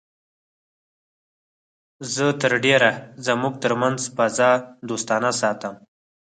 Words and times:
زه 2.13 2.25
تر 2.41 2.51
ډېره 2.65 2.89
زموږ 3.25 3.53
تر 3.63 3.73
منځ 3.81 3.99
فضا 4.15 4.51
دوستانه 4.89 5.31
ساتم 5.41 5.75